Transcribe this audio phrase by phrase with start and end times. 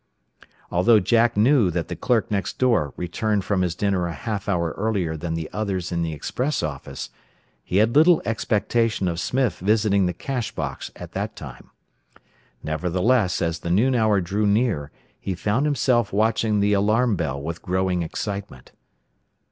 [0.71, 4.71] Although Jack knew that the clerk next door returned from his dinner a half hour
[4.75, 7.11] earlier than the others in the express office,
[7.63, 11.69] he had little expectation of Smith visiting the cash box at that time.
[12.63, 17.61] Nevertheless, as the noon hour drew near he found himself watching the alarm bell with
[17.61, 18.71] growing excitement.